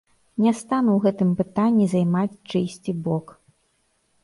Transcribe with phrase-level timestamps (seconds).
[0.45, 3.37] Не стану ў гэтым пытанні займаць чыйсьці бок.